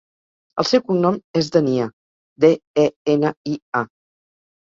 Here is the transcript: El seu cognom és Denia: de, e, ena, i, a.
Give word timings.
El 0.61 0.67
seu 0.67 0.81
cognom 0.85 1.17
és 1.41 1.49
Denia: 1.57 1.85
de, 2.45 2.51
e, 2.85 2.87
ena, 3.17 3.35
i, 3.53 3.57
a. 3.83 3.85